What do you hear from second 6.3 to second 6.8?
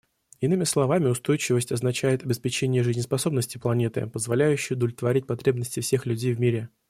в мире.